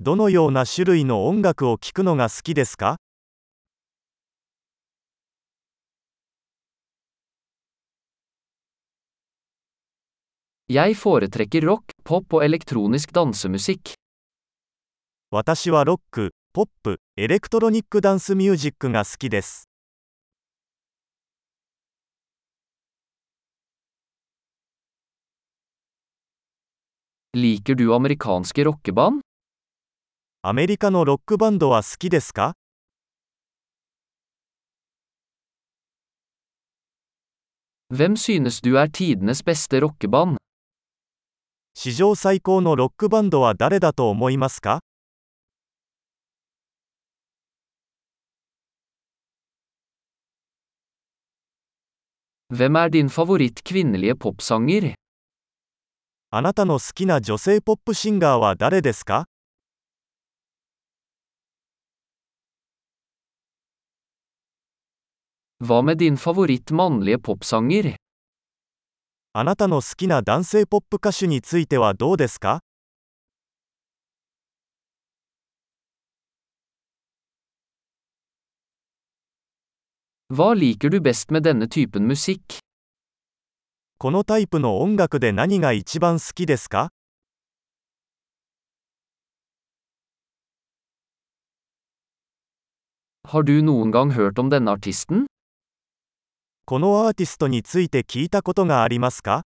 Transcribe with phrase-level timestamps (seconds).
[0.00, 2.96] どのような種類の音楽を聴くのが好きですか
[11.60, 11.84] ？Rock,
[15.30, 19.68] 私はロック、ポップ、エレクトロニックダンスミュージックが好きです。
[27.38, 29.20] Liker du amerikanske rockeband?
[30.40, 32.54] アメリカのロックバンドは好きですか
[37.92, 40.38] Hvem synes du er tidenes beste rockeband?
[41.74, 44.80] 史上最高のロックバンドは誰だと思いますか
[52.50, 54.94] Hvem er din favoritt kvinnelige popsanger?
[56.30, 59.26] あなたの好きな女性ポップシンガーは誰ですか？
[69.34, 72.60] あなたの好きな男性ポップ歌手についてはどうですか？
[83.98, 86.90] このタイプの音楽で何が一番好きですか?
[96.66, 99.44] このアーティストについて聞いたことがありますか?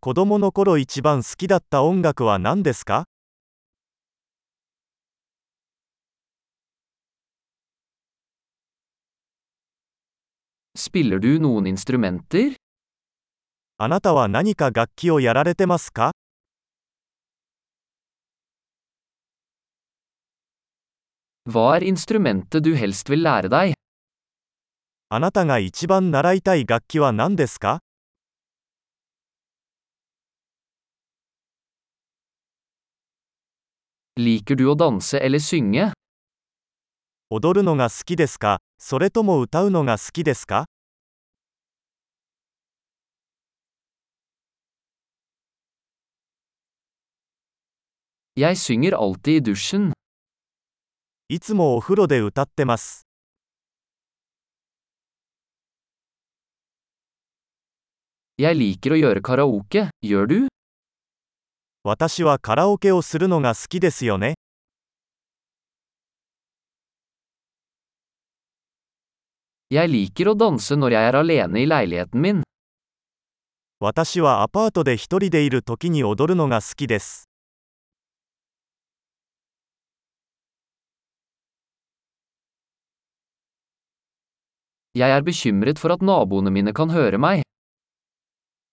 [0.00, 3.04] 子供の頃一番好きだった音楽は何ですか
[10.78, 12.54] Spiller du noen instrumenter?
[13.78, 16.12] あなたは何か楽器をやられてますか
[21.50, 23.74] Hva er instrumentet du helst vil lære deg?
[25.08, 27.80] あなたが一番習いたい楽器は何ですか
[34.16, 35.90] Liker du å danse eller synge?
[37.30, 40.66] 踊るのが好きですかそれとも歌うのが好きですか.
[51.28, 53.04] いつもお風呂で歌ってます。
[61.82, 64.34] 私はカラオケをするのが好きですよね。
[73.80, 77.28] 私はアパートで一人でいる時に踊るのが好きです。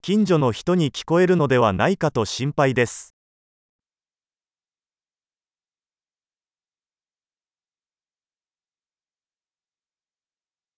[0.00, 3.17] 近所の人に聞こえるのではないかと心配です。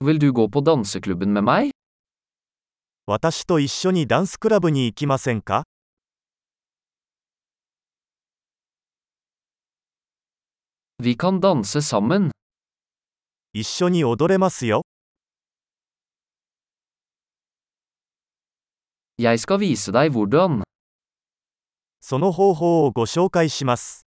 [0.00, 1.70] Vil du gå på danseklubben med meg?
[3.06, 5.64] 私と一緒にダンスクラブに行きませんか
[11.02, 12.30] Vi kan danse sammen.
[13.52, 14.82] 一緒に踊れますよ。
[19.18, 20.62] Jeg skal vise deg hvordan.
[22.00, 24.07] その方法をご紹介します。